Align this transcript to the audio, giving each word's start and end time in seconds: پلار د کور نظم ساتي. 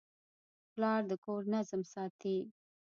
پلار 0.73 1.01
د 1.09 1.11
کور 1.25 1.41
نظم 1.53 1.81
ساتي. 1.93 2.37